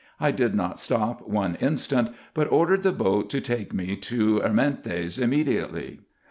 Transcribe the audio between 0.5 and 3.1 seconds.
not stop one instant, but ordered the